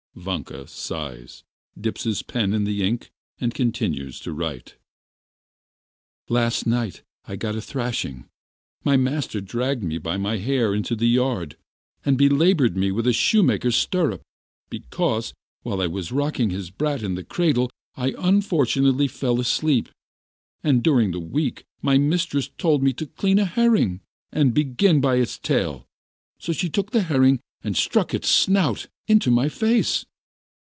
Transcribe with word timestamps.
Vanka 0.13 0.67
sighs, 0.67 1.41
dips 1.79 2.03
his 2.03 2.21
pen 2.21 2.53
in 2.53 2.65
the 2.65 2.83
ink, 2.85 3.11
and 3.39 3.53
continues 3.53 4.19
to 4.19 4.33
write: 4.33 4.75
"Last 6.27 6.67
night 6.67 7.01
I 7.25 7.37
got 7.37 7.55
a 7.55 7.61
thrashing, 7.61 8.25
my 8.83 8.97
master 8.97 9.39
dragged 9.39 9.83
me 9.83 9.97
by 9.99 10.17
my 10.17 10.35
hair 10.37 10.75
into 10.75 10.97
the 10.97 11.07
yard, 11.07 11.55
and 12.05 12.17
belaboured 12.17 12.75
me 12.75 12.91
with 12.91 13.07
a 13.07 13.13
shoe 13.13 13.41
maker's 13.41 13.77
stirrup, 13.77 14.21
because, 14.69 15.33
while 15.63 15.79
I 15.81 15.87
was 15.87 16.11
rocking 16.11 16.49
his 16.49 16.71
brat 16.71 17.03
in 17.03 17.17
its 17.17 17.29
cradle, 17.29 17.69
I 17.95 18.13
unfortunately 18.17 19.07
fell 19.07 19.39
asleep. 19.39 19.87
And 20.61 20.83
during 20.83 21.11
the 21.11 21.21
week, 21.21 21.63
my 21.81 21.97
mistress 21.97 22.49
told 22.57 22.83
me 22.83 22.91
to 22.93 23.07
clean 23.07 23.39
a 23.39 23.45
herring, 23.45 24.01
and 24.33 24.49
I 24.49 24.51
began 24.55 24.99
by 24.99 25.15
its 25.15 25.37
tail, 25.39 25.85
so 26.37 26.51
she 26.51 26.69
took 26.69 26.91
the 26.91 27.03
herring 27.03 27.39
and 27.63 27.77
stuck 27.77 28.13
its 28.13 28.27
snout 28.27 28.87
into 29.07 29.29
my 29.31 29.47
face. 29.49 30.05